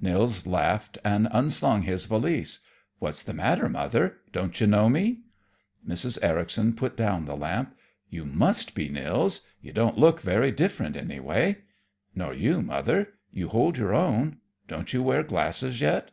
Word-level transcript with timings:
Nils 0.00 0.48
laughed 0.48 0.98
and 1.04 1.28
unslung 1.30 1.82
his 1.82 2.06
valise. 2.06 2.58
"What's 2.98 3.22
the 3.22 3.32
matter, 3.32 3.68
Mother? 3.68 4.16
Don't 4.32 4.60
you 4.60 4.66
know 4.66 4.88
me?" 4.88 5.20
Mrs. 5.86 6.18
Ericson 6.22 6.72
put 6.72 6.96
down 6.96 7.24
the 7.24 7.36
lamp. 7.36 7.72
"You 8.10 8.24
must 8.24 8.74
be 8.74 8.88
Nils. 8.88 9.42
You 9.60 9.72
don't 9.72 9.96
look 9.96 10.20
very 10.20 10.50
different, 10.50 10.96
anyway." 10.96 11.58
"Nor 12.16 12.34
you, 12.34 12.62
Mother. 12.62 13.10
You 13.30 13.46
hold 13.46 13.78
your 13.78 13.94
own. 13.94 14.38
Don't 14.66 14.92
you 14.92 15.04
wear 15.04 15.22
glasses 15.22 15.80
yet?" 15.80 16.10